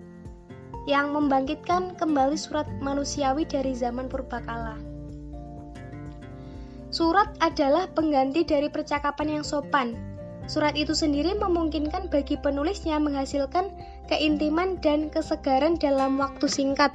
yang 0.85 1.17
membangkitkan 1.17 1.97
kembali 1.97 2.37
surat 2.37 2.69
manusiawi 2.85 3.49
dari 3.49 3.73
zaman 3.73 4.09
purbakala. 4.09 4.77
Surat 6.95 7.35
adalah 7.43 7.91
pengganti 7.91 8.47
dari 8.47 8.71
percakapan 8.71 9.41
yang 9.41 9.45
sopan. 9.45 9.99
Surat 10.45 10.77
itu 10.77 10.93
sendiri 10.93 11.35
memungkinkan 11.35 12.13
bagi 12.13 12.37
penulisnya 12.39 13.01
menghasilkan 13.01 13.73
keintiman 14.07 14.77
dan 14.79 15.09
kesegaran 15.09 15.81
dalam 15.81 16.21
waktu 16.21 16.47
singkat. 16.47 16.93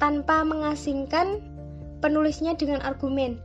Tanpa 0.00 0.42
mengasingkan 0.42 1.44
penulisnya 2.00 2.56
dengan 2.56 2.80
argumen, 2.80 3.38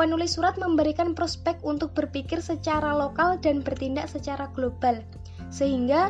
penulis 0.00 0.40
surat 0.40 0.56
memberikan 0.56 1.12
prospek 1.12 1.60
untuk 1.60 1.92
berpikir 1.92 2.40
secara 2.40 2.96
lokal 2.96 3.36
dan 3.38 3.60
bertindak 3.60 4.08
secara 4.08 4.48
global, 4.56 5.04
sehingga 5.52 6.08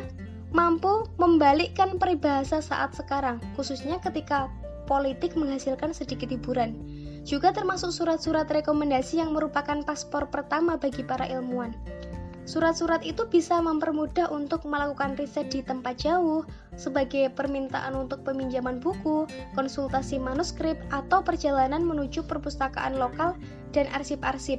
mampu 0.49 1.05
membalikkan 1.21 2.01
peribahasa 2.01 2.61
saat 2.63 2.97
sekarang, 2.97 3.37
khususnya 3.53 4.01
ketika 4.01 4.49
politik 4.89 5.37
menghasilkan 5.37 5.93
sedikit 5.93 6.33
hiburan. 6.33 6.73
Juga 7.21 7.53
termasuk 7.53 7.93
surat-surat 7.93 8.49
rekomendasi 8.49 9.21
yang 9.21 9.37
merupakan 9.37 9.85
paspor 9.85 10.25
pertama 10.33 10.81
bagi 10.81 11.05
para 11.05 11.29
ilmuwan. 11.29 11.77
Surat-surat 12.49 13.05
itu 13.05 13.29
bisa 13.29 13.61
mempermudah 13.61 14.33
untuk 14.33 14.65
melakukan 14.65 15.13
riset 15.21 15.53
di 15.53 15.61
tempat 15.61 16.01
jauh, 16.01 16.41
sebagai 16.73 17.29
permintaan 17.37 17.93
untuk 17.93 18.25
peminjaman 18.25 18.81
buku, 18.81 19.29
konsultasi 19.53 20.17
manuskrip, 20.17 20.81
atau 20.89 21.21
perjalanan 21.21 21.85
menuju 21.85 22.25
perpustakaan 22.25 22.97
lokal 22.97 23.37
dan 23.69 23.85
arsip-arsip. 23.93 24.57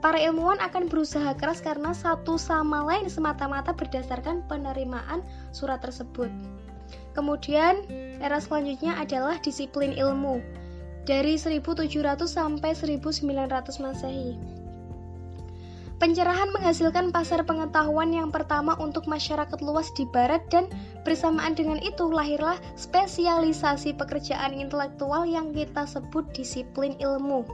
Para 0.00 0.16
ilmuwan 0.16 0.56
akan 0.64 0.88
berusaha 0.88 1.36
keras 1.36 1.60
karena 1.60 1.92
satu 1.92 2.40
sama 2.40 2.88
lain 2.88 3.12
semata-mata 3.12 3.76
berdasarkan 3.76 4.48
penerimaan 4.48 5.20
surat 5.52 5.84
tersebut. 5.84 6.32
Kemudian, 7.12 7.84
era 8.24 8.40
selanjutnya 8.40 8.96
adalah 8.96 9.36
disiplin 9.44 9.92
ilmu 9.92 10.40
dari 11.04 11.36
1700 11.36 12.24
sampai 12.24 12.72
1900 12.72 13.76
Masehi. 13.84 14.40
Pencerahan 16.00 16.48
menghasilkan 16.56 17.12
pasar 17.12 17.44
pengetahuan 17.44 18.08
yang 18.08 18.32
pertama 18.32 18.72
untuk 18.80 19.04
masyarakat 19.04 19.60
luas 19.60 19.92
di 19.92 20.08
barat 20.08 20.40
dan 20.48 20.64
bersamaan 21.04 21.52
dengan 21.52 21.76
itu 21.84 22.08
lahirlah 22.08 22.56
spesialisasi 22.72 23.92
pekerjaan 24.00 24.56
intelektual 24.56 25.28
yang 25.28 25.52
kita 25.52 25.84
sebut 25.84 26.24
disiplin 26.32 26.96
ilmu. 27.04 27.44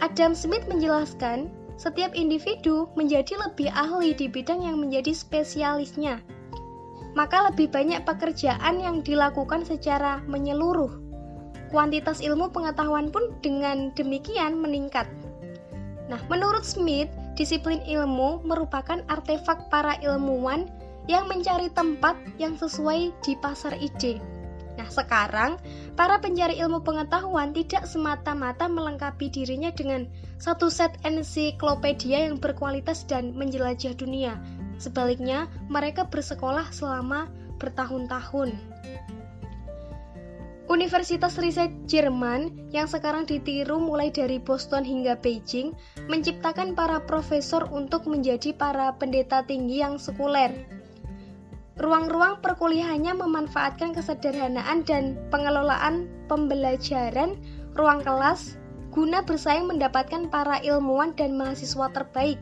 Adam 0.00 0.32
Smith 0.32 0.64
menjelaskan, 0.64 1.52
setiap 1.76 2.16
individu 2.16 2.88
menjadi 2.96 3.36
lebih 3.36 3.68
ahli 3.72 4.16
di 4.16 4.32
bidang 4.32 4.64
yang 4.64 4.80
menjadi 4.80 5.12
spesialisnya. 5.12 6.24
Maka 7.12 7.52
lebih 7.52 7.68
banyak 7.68 8.08
pekerjaan 8.08 8.80
yang 8.80 9.04
dilakukan 9.04 9.68
secara 9.68 10.24
menyeluruh. 10.24 10.88
Kuantitas 11.68 12.24
ilmu 12.24 12.48
pengetahuan 12.48 13.12
pun 13.12 13.36
dengan 13.44 13.92
demikian 13.92 14.56
meningkat. 14.56 15.04
Nah, 16.08 16.20
menurut 16.32 16.64
Smith, 16.64 17.12
disiplin 17.36 17.84
ilmu 17.84 18.40
merupakan 18.42 19.04
artefak 19.12 19.68
para 19.68 20.00
ilmuwan 20.00 20.64
yang 21.12 21.28
mencari 21.28 21.68
tempat 21.76 22.16
yang 22.40 22.56
sesuai 22.56 23.12
di 23.20 23.32
pasar 23.38 23.76
ide. 23.76 24.39
Nah, 24.80 24.88
sekarang 24.88 25.60
para 25.92 26.16
pencari 26.24 26.56
ilmu 26.56 26.80
pengetahuan 26.80 27.52
tidak 27.52 27.84
semata-mata 27.84 28.64
melengkapi 28.64 29.28
dirinya 29.28 29.68
dengan 29.68 30.08
satu 30.40 30.72
set 30.72 30.96
ensiklopedia 31.04 32.24
yang 32.24 32.40
berkualitas 32.40 33.04
dan 33.04 33.36
menjelajah 33.36 33.92
dunia. 33.92 34.40
Sebaliknya, 34.80 35.52
mereka 35.68 36.08
bersekolah 36.08 36.72
selama 36.72 37.28
bertahun-tahun. 37.60 38.56
Universitas 40.72 41.36
Riset 41.36 41.68
Jerman 41.84 42.72
yang 42.72 42.88
sekarang 42.88 43.28
ditiru 43.28 43.76
mulai 43.82 44.08
dari 44.08 44.40
Boston 44.40 44.80
hingga 44.80 45.20
Beijing 45.20 45.76
menciptakan 46.08 46.72
para 46.72 47.04
profesor 47.04 47.68
untuk 47.68 48.08
menjadi 48.08 48.56
para 48.56 48.96
pendeta 48.96 49.44
tinggi 49.44 49.84
yang 49.84 50.00
sekuler 50.00 50.79
Ruang-ruang 51.80 52.44
perkuliahannya 52.44 53.16
memanfaatkan 53.16 53.96
kesederhanaan 53.96 54.84
dan 54.84 55.16
pengelolaan 55.32 56.12
pembelajaran 56.28 57.40
ruang 57.72 58.04
kelas 58.04 58.60
guna 58.92 59.24
bersaing 59.24 59.64
mendapatkan 59.64 60.28
para 60.28 60.60
ilmuwan 60.60 61.16
dan 61.16 61.40
mahasiswa 61.40 61.88
terbaik. 61.96 62.36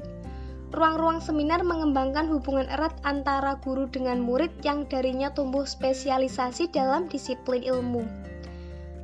Ruang-ruang 0.74 1.22
seminar 1.22 1.62
mengembangkan 1.62 2.26
hubungan 2.26 2.66
erat 2.66 2.92
antara 3.06 3.62
guru 3.62 3.86
dengan 3.86 4.18
murid 4.18 4.50
yang 4.66 4.90
darinya 4.90 5.30
tumbuh 5.30 5.62
spesialisasi 5.62 6.74
dalam 6.74 7.06
disiplin 7.06 7.62
ilmu. 7.62 8.02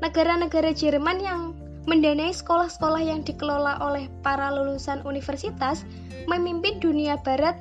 Negara-negara 0.02 0.74
Jerman 0.74 1.22
yang 1.22 1.54
mendanai 1.86 2.34
sekolah-sekolah 2.34 3.06
yang 3.06 3.22
dikelola 3.22 3.78
oleh 3.80 4.10
para 4.26 4.50
lulusan 4.50 5.06
universitas 5.06 5.86
memimpin 6.26 6.82
dunia 6.82 7.22
barat 7.22 7.54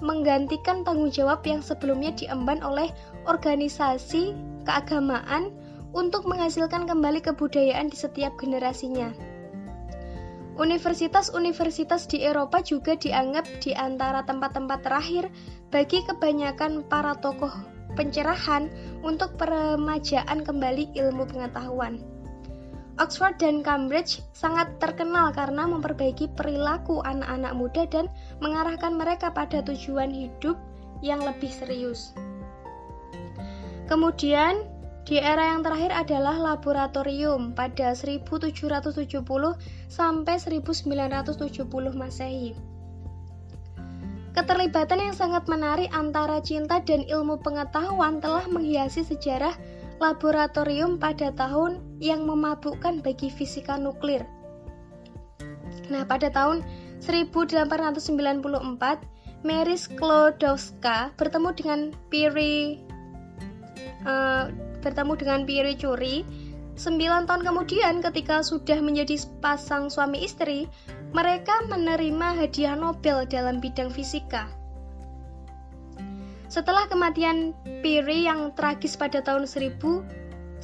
menggantikan 0.00 0.84
tanggung 0.84 1.12
jawab 1.12 1.44
yang 1.44 1.60
sebelumnya 1.60 2.12
diemban 2.16 2.60
oleh 2.60 2.88
organisasi 3.24 4.32
keagamaan 4.64 5.52
untuk 5.96 6.26
menghasilkan 6.28 6.88
kembali 6.88 7.20
kebudayaan 7.24 7.88
di 7.88 7.96
setiap 7.96 8.36
generasinya. 8.40 9.12
Universitas-universitas 10.60 12.04
di 12.04 12.20
Eropa 12.20 12.60
juga 12.60 12.92
dianggap 12.92 13.48
di 13.64 13.72
antara 13.72 14.20
tempat-tempat 14.28 14.84
terakhir 14.84 15.32
bagi 15.72 16.04
kebanyakan 16.04 16.84
para 16.84 17.16
tokoh 17.16 17.52
pencerahan 17.96 18.68
untuk 19.00 19.34
peremajaan 19.40 20.44
kembali 20.44 20.92
ilmu 20.94 21.24
pengetahuan. 21.32 22.19
Oxford 23.00 23.40
dan 23.40 23.64
Cambridge 23.64 24.20
sangat 24.36 24.76
terkenal 24.76 25.32
karena 25.32 25.64
memperbaiki 25.64 26.36
perilaku 26.36 27.00
anak-anak 27.00 27.56
muda 27.56 27.88
dan 27.88 28.12
mengarahkan 28.44 28.92
mereka 28.92 29.32
pada 29.32 29.64
tujuan 29.64 30.12
hidup 30.12 30.60
yang 31.00 31.24
lebih 31.24 31.48
serius. 31.48 32.12
Kemudian, 33.88 34.68
di 35.08 35.16
era 35.16 35.56
yang 35.56 35.64
terakhir 35.64 35.90
adalah 35.96 36.36
laboratorium 36.36 37.56
pada 37.56 37.96
1770 37.96 39.00
sampai 39.88 40.36
1970 40.36 41.96
Masehi. 41.96 42.52
Keterlibatan 44.30 45.10
yang 45.10 45.16
sangat 45.16 45.50
menarik 45.50 45.90
antara 45.90 46.38
cinta 46.38 46.78
dan 46.84 47.02
ilmu 47.02 47.42
pengetahuan 47.42 48.22
telah 48.22 48.46
menghiasi 48.46 49.02
sejarah 49.02 49.58
laboratorium 50.00 50.96
pada 50.96 51.28
tahun 51.36 51.84
yang 52.00 52.24
memabukkan 52.24 53.04
bagi 53.04 53.28
fisika 53.28 53.76
nuklir. 53.76 54.24
Nah, 55.92 56.08
pada 56.08 56.32
tahun 56.32 56.64
1894, 57.04 57.60
Mary 59.40 59.76
Sklodowska 59.76 61.12
bertemu 61.16 61.48
dengan 61.56 61.80
Pierre 62.08 62.80
uh, 64.04 64.52
bertemu 64.80 65.12
dengan 65.16 65.40
Pierre 65.44 65.76
Curie. 65.76 66.24
Sembilan 66.80 67.28
tahun 67.28 67.44
kemudian, 67.44 68.00
ketika 68.00 68.40
sudah 68.40 68.80
menjadi 68.80 69.20
pasang 69.44 69.92
suami 69.92 70.24
istri, 70.24 70.64
mereka 71.12 71.60
menerima 71.68 72.40
hadiah 72.40 72.72
Nobel 72.72 73.28
dalam 73.28 73.60
bidang 73.60 73.92
fisika. 73.92 74.59
Setelah 76.50 76.90
kematian 76.90 77.54
Piri 77.78 78.26
yang 78.26 78.50
tragis 78.58 78.98
pada 78.98 79.22
tahun 79.22 79.46
1895, 79.46 80.58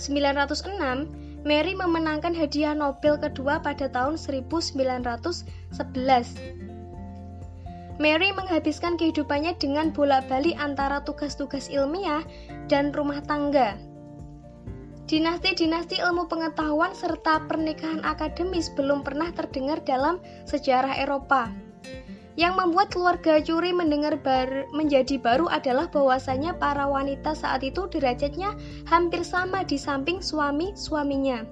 Mary 1.47 1.79
memenangkan 1.79 2.35
hadiah 2.35 2.75
Nobel 2.75 3.15
kedua 3.23 3.63
pada 3.63 3.87
tahun 3.87 4.19
1911. 4.19 5.47
Mary 8.03 8.29
menghabiskan 8.35 8.99
kehidupannya 8.99 9.55
dengan 9.63 9.95
bolak-balik 9.95 10.59
antara 10.59 11.07
tugas-tugas 11.07 11.71
ilmiah 11.71 12.27
dan 12.67 12.91
rumah 12.91 13.23
tangga. 13.23 13.79
Dinasti-dinasti 15.07 16.03
ilmu 16.03 16.27
pengetahuan 16.27 16.91
serta 16.99 17.47
pernikahan 17.47 18.03
akademis 18.03 18.75
belum 18.75 19.07
pernah 19.07 19.31
terdengar 19.31 19.79
dalam 19.87 20.19
sejarah 20.51 20.99
Eropa. 20.99 21.66
Yang 22.37 22.53
membuat 22.61 22.93
keluarga 22.93 23.41
Curie 23.41 23.73
mendengar 23.73 24.21
bar, 24.21 24.69
menjadi 24.77 25.17
baru 25.17 25.49
adalah 25.49 25.89
bahwasanya 25.89 26.61
para 26.61 26.85
wanita 26.85 27.33
saat 27.33 27.65
itu 27.65 27.89
derajatnya 27.89 28.53
hampir 28.85 29.25
sama 29.25 29.65
di 29.65 29.81
samping 29.81 30.21
suami-suaminya. 30.21 31.49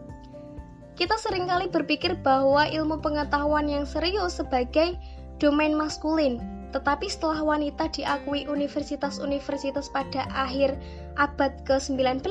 Kita 0.95 1.17
sering 1.17 1.49
kali 1.49 1.73
berpikir 1.73 2.21
bahwa 2.21 2.69
ilmu 2.69 3.01
pengetahuan 3.01 3.67
yang 3.67 3.89
serius 3.89 4.39
sebagai 4.39 4.95
domain 5.41 5.73
maskulin. 5.73 6.39
Tetapi 6.77 7.07
setelah 7.09 7.41
wanita 7.41 7.89
diakui 7.89 8.45
universitas-universitas 8.45 9.89
pada 9.89 10.29
akhir 10.37 10.77
abad 11.17 11.65
ke-19, 11.65 12.29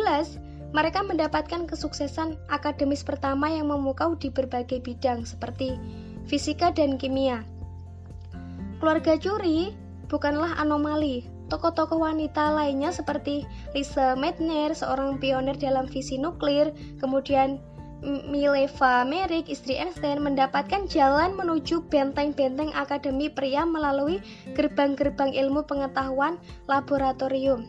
mereka 0.77 0.99
mendapatkan 1.01 1.65
kesuksesan 1.65 2.37
akademis 2.53 3.01
pertama 3.01 3.49
yang 3.49 3.71
memukau 3.71 4.13
di 4.13 4.29
berbagai 4.29 4.83
bidang 4.83 5.25
seperti 5.25 5.79
fisika 6.27 6.71
dan 6.71 6.99
kimia. 6.99 7.52
Keluarga 8.83 9.15
Curie 9.15 9.71
bukanlah 10.11 10.59
anomali. 10.59 11.23
Tokoh-tokoh 11.47 12.03
wanita 12.03 12.51
lainnya 12.51 12.91
seperti 12.91 13.47
Lisa 13.71 14.11
Meitner, 14.11 14.75
seorang 14.75 15.23
pionir 15.23 15.55
dalam 15.55 15.87
visi 15.87 16.19
nuklir, 16.19 16.75
kemudian 16.99 17.63
Mileva 18.03 19.07
Merrick, 19.07 19.47
istri 19.47 19.79
Einstein, 19.79 20.19
mendapatkan 20.19 20.83
jalan 20.91 21.31
menuju 21.31 21.87
benteng-benteng 21.87 22.75
akademi 22.75 23.31
pria 23.31 23.63
melalui 23.63 24.19
gerbang-gerbang 24.51 25.31
ilmu 25.31 25.63
pengetahuan 25.63 26.35
laboratorium. 26.67 27.63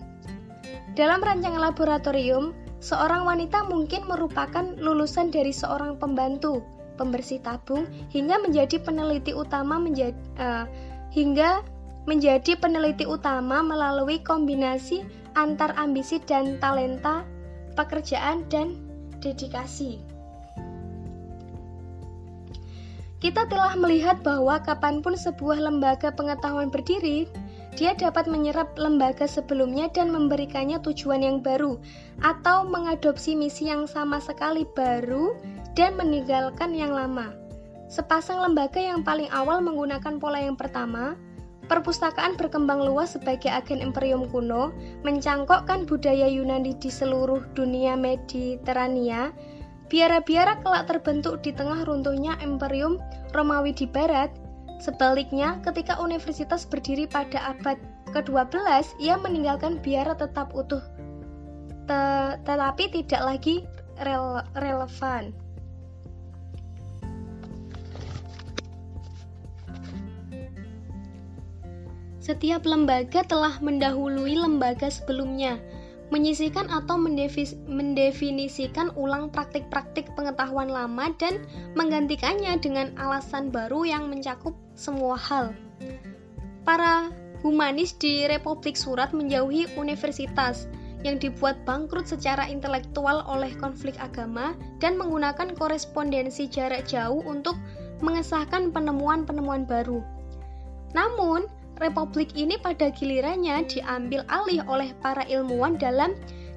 Dalam 0.99 1.23
rancangan 1.23 1.63
laboratorium, 1.63 2.51
seorang 2.83 3.23
wanita 3.23 3.63
mungkin 3.71 4.03
merupakan 4.11 4.67
lulusan 4.83 5.31
dari 5.31 5.55
seorang 5.55 5.95
pembantu, 5.95 6.59
pembersih 6.99 7.39
tabung, 7.39 7.87
hingga 8.11 8.43
menjadi 8.43 8.83
peneliti 8.83 9.31
utama 9.31 9.79
menjadi 9.79 10.19
uh, 10.43 10.67
hingga 11.15 11.63
menjadi 12.11 12.59
peneliti 12.59 13.07
utama 13.07 13.63
melalui 13.63 14.21
kombinasi 14.21 15.07
antar 15.39 15.73
ambisi 15.79 16.19
dan 16.27 16.59
talenta, 16.59 17.23
pekerjaan 17.79 18.45
dan 18.51 18.75
dedikasi. 19.23 20.03
Kita 23.25 23.49
telah 23.49 23.73
melihat 23.81 24.21
bahwa 24.21 24.61
kapan 24.61 25.01
pun 25.01 25.17
sebuah 25.17 25.57
lembaga 25.57 26.13
pengetahuan 26.13 26.69
berdiri, 26.69 27.25
dia 27.73 27.97
dapat 27.97 28.29
menyerap 28.29 28.77
lembaga 28.77 29.25
sebelumnya 29.25 29.89
dan 29.89 30.13
memberikannya 30.13 30.77
tujuan 30.85 31.25
yang 31.25 31.41
baru, 31.41 31.81
atau 32.21 32.69
mengadopsi 32.69 33.33
misi 33.33 33.73
yang 33.73 33.89
sama 33.89 34.21
sekali 34.21 34.69
baru 34.77 35.33
dan 35.73 35.97
meninggalkan 35.97 36.77
yang 36.77 36.93
lama. 36.93 37.44
Sepasang 37.87 38.41
lembaga 38.41 38.81
yang 38.81 39.05
paling 39.05 39.29
awal 39.31 39.61
menggunakan 39.61 40.17
pola 40.19 40.41
yang 40.41 40.57
pertama, 40.57 41.15
perpustakaan 41.69 42.37
berkembang 42.37 42.83
luas 42.83 43.17
sebagai 43.17 43.53
agen 43.53 43.81
imperium 43.85 44.29
kuno, 44.29 44.73
mencangkokkan 45.05 45.85
budaya 45.85 46.27
Yunani 46.27 46.77
di 46.81 46.91
seluruh 46.91 47.45
dunia 47.53 47.95
Mediterania, 47.95 49.33
Biara-biara 49.93 50.59
kelak 50.65 50.89
terbentuk 50.89 51.45
di 51.45 51.53
tengah 51.53 51.85
runtuhnya 51.85 52.41
Imperium 52.41 52.97
Romawi 53.37 53.77
di 53.77 53.85
barat. 53.85 54.33
Sebaliknya, 54.81 55.61
ketika 55.63 56.01
universitas 56.01 56.65
berdiri 56.67 57.07
pada 57.07 57.55
abad 57.55 57.77
ke-12, 58.11 58.59
ia 58.99 59.15
meninggalkan 59.21 59.79
biara 59.79 60.17
tetap 60.17 60.51
utuh, 60.57 60.83
tetapi 61.87 62.91
tidak 62.91 63.23
lagi 63.23 63.63
rele 64.03 64.43
relevan. 64.59 65.31
Setiap 72.25 72.65
lembaga 72.65 73.21
telah 73.21 73.61
mendahului 73.61 74.33
lembaga 74.33 74.89
sebelumnya, 74.89 75.61
menyisihkan 76.09 76.73
atau 76.73 76.97
mendefinisikan 77.69 78.97
ulang 78.97 79.29
praktik-praktik 79.29 80.09
pengetahuan 80.17 80.73
lama 80.73 81.13
dan 81.21 81.45
menggantikannya 81.77 82.57
dengan 82.65 82.97
alasan 82.97 83.53
baru 83.53 83.85
yang 83.85 84.09
mencakup 84.09 84.57
semua 84.73 85.21
hal. 85.21 85.53
Para 86.65 87.13
humanis 87.45 87.93
di 87.93 88.25
Republik 88.25 88.73
Surat 88.73 89.13
menjauhi 89.13 89.69
universitas 89.77 90.65
yang 91.05 91.21
dibuat 91.21 91.61
bangkrut 91.69 92.09
secara 92.09 92.49
intelektual 92.49 93.21
oleh 93.29 93.53
konflik 93.61 94.01
agama 94.01 94.57
dan 94.81 94.97
menggunakan 94.97 95.53
korespondensi 95.61 96.49
jarak 96.49 96.89
jauh 96.89 97.21
untuk 97.29 97.61
mengesahkan 98.01 98.73
penemuan-penemuan 98.73 99.69
baru. 99.69 100.01
Namun, 100.97 101.45
Republik 101.83 102.31
ini 102.39 102.55
pada 102.63 102.95
gilirannya 102.95 103.67
diambil 103.67 104.23
alih 104.31 104.63
oleh 104.71 104.95
para 105.03 105.27
ilmuwan 105.27 105.75
dalam 105.75 106.15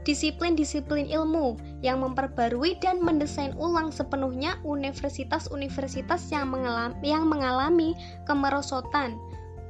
disiplin-disiplin 0.08 1.12
ilmu 1.12 1.60
yang 1.84 2.00
memperbarui 2.00 2.80
dan 2.80 3.04
mendesain 3.04 3.52
ulang 3.60 3.92
sepenuhnya 3.92 4.56
universitas-universitas 4.64 6.32
yang 6.32 6.48
mengalami, 6.48 6.96
yang 7.04 7.28
mengalami 7.28 7.92
kemerosotan, 8.24 9.20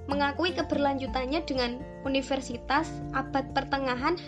mengakui 0.05 0.53
keberlanjutannya 0.53 1.41
dengan 1.49 1.81
universitas 2.05 2.85
abad 3.17 3.49
pertengahan 3.57 4.19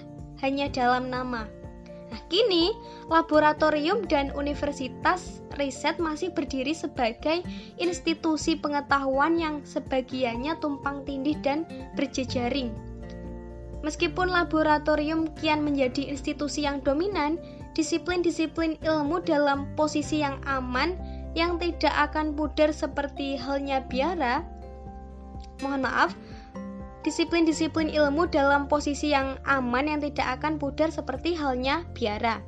hanya 0.42 0.66
dalam 0.72 1.14
nama. 1.14 1.46
Nah, 2.10 2.22
kini 2.30 2.74
laboratorium 3.10 4.10
dan 4.10 4.34
universitas 4.34 5.40
riset 5.62 6.02
masih 6.02 6.34
berdiri 6.34 6.74
sebagai 6.74 7.46
institusi 7.78 8.58
pengetahuan 8.58 9.38
yang 9.38 9.62
sebagiannya 9.62 10.58
tumpang 10.58 11.06
tindih 11.06 11.38
dan 11.46 11.70
berjejaring. 11.94 12.74
Meskipun 13.80 14.28
laboratorium 14.28 15.32
kian 15.40 15.64
menjadi 15.64 16.12
institusi 16.12 16.68
yang 16.68 16.84
dominan, 16.84 17.40
disiplin-disiplin 17.78 18.76
ilmu 18.84 19.24
dalam 19.24 19.72
posisi 19.80 20.20
yang 20.20 20.42
aman 20.44 21.00
yang 21.38 21.62
tidak 21.62 21.94
akan 22.12 22.36
pudar 22.36 22.74
seperti 22.76 23.40
halnya 23.40 23.80
biara. 23.88 24.44
Mohon 25.64 25.88
maaf, 25.88 26.12
disiplin-disiplin 27.04 27.90
ilmu 27.92 28.28
dalam 28.28 28.68
posisi 28.68 29.16
yang 29.16 29.40
aman 29.48 29.88
yang 29.88 30.00
tidak 30.04 30.40
akan 30.40 30.60
pudar 30.60 30.92
seperti 30.92 31.36
halnya 31.36 31.88
biara. 31.96 32.44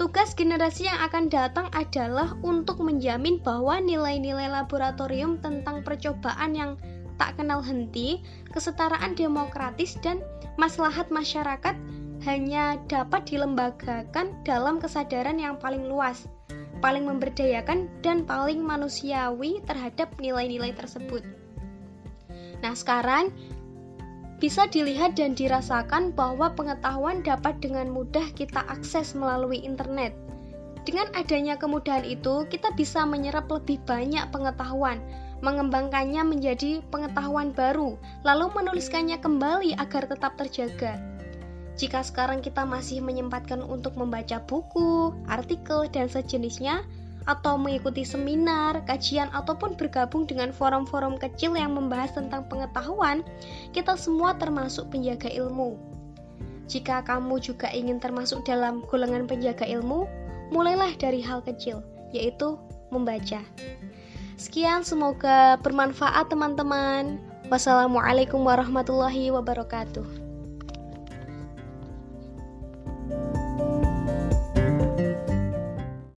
Tugas 0.00 0.32
generasi 0.32 0.88
yang 0.88 0.96
akan 1.06 1.28
datang 1.28 1.68
adalah 1.76 2.32
untuk 2.40 2.80
menjamin 2.80 3.36
bahwa 3.44 3.84
nilai-nilai 3.84 4.48
laboratorium 4.48 5.36
tentang 5.44 5.84
percobaan 5.84 6.56
yang 6.56 6.72
tak 7.20 7.36
kenal 7.36 7.60
henti, 7.60 8.24
kesetaraan 8.48 9.12
demokratis, 9.12 10.00
dan 10.00 10.24
maslahat 10.56 11.12
masyarakat 11.12 11.76
hanya 12.24 12.80
dapat 12.88 13.28
dilembagakan 13.28 14.32
dalam 14.40 14.80
kesadaran 14.80 15.36
yang 15.36 15.60
paling 15.60 15.84
luas, 15.84 16.24
paling 16.80 17.04
memberdayakan, 17.04 17.92
dan 18.00 18.24
paling 18.24 18.64
manusiawi 18.64 19.60
terhadap 19.68 20.08
nilai-nilai 20.16 20.72
tersebut. 20.72 21.20
Nah, 22.64 22.72
sekarang 22.72 23.32
bisa 24.40 24.64
dilihat 24.66 25.20
dan 25.20 25.36
dirasakan 25.36 26.16
bahwa 26.16 26.50
pengetahuan 26.56 27.20
dapat 27.20 27.60
dengan 27.60 27.92
mudah 27.92 28.24
kita 28.32 28.64
akses 28.66 29.12
melalui 29.12 29.60
internet. 29.60 30.16
Dengan 30.88 31.12
adanya 31.12 31.60
kemudahan 31.60 32.08
itu, 32.08 32.48
kita 32.48 32.72
bisa 32.72 33.04
menyerap 33.04 33.52
lebih 33.52 33.84
banyak 33.84 34.24
pengetahuan, 34.32 34.96
mengembangkannya 35.44 36.24
menjadi 36.24 36.80
pengetahuan 36.88 37.52
baru, 37.52 38.00
lalu 38.24 38.48
menuliskannya 38.56 39.20
kembali 39.20 39.76
agar 39.76 40.08
tetap 40.08 40.40
terjaga. 40.40 40.96
Jika 41.76 42.00
sekarang 42.00 42.40
kita 42.40 42.64
masih 42.64 43.04
menyempatkan 43.04 43.60
untuk 43.60 43.96
membaca 43.96 44.40
buku, 44.44 45.16
artikel, 45.28 45.88
dan 45.88 46.08
sejenisnya, 46.08 46.84
atau 47.28 47.56
mengikuti 47.56 48.04
seminar, 48.06 48.84
kajian, 48.86 49.28
ataupun 49.34 49.76
bergabung 49.76 50.24
dengan 50.24 50.54
forum-forum 50.54 51.20
kecil 51.20 51.56
yang 51.56 51.76
membahas 51.76 52.14
tentang 52.16 52.46
pengetahuan, 52.48 53.24
kita 53.76 53.96
semua 53.96 54.36
termasuk 54.36 54.88
penjaga 54.92 55.28
ilmu. 55.28 55.76
Jika 56.70 57.02
kamu 57.02 57.42
juga 57.42 57.66
ingin 57.74 57.98
termasuk 57.98 58.46
dalam 58.46 58.86
golongan 58.86 59.26
penjaga 59.26 59.66
ilmu, 59.66 60.06
mulailah 60.54 60.94
dari 60.96 61.18
hal 61.18 61.42
kecil, 61.42 61.82
yaitu 62.14 62.54
membaca. 62.94 63.42
Sekian, 64.38 64.86
semoga 64.86 65.58
bermanfaat, 65.60 66.30
teman-teman. 66.30 67.20
Wassalamualaikum 67.50 68.46
warahmatullahi 68.46 69.34
wabarakatuh. 69.34 70.19